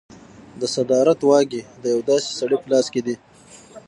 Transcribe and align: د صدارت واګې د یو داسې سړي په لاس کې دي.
د 0.59 0.61
صدارت 0.75 1.19
واګې 1.29 1.61
د 1.81 1.83
یو 1.93 2.01
داسې 2.09 2.29
سړي 2.39 2.57
په 2.61 2.67
لاس 2.71 2.85
کې 2.93 3.01
دي. 3.07 3.15